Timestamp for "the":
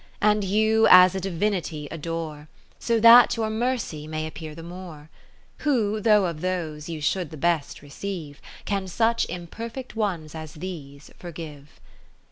4.55-4.63, 7.29-7.37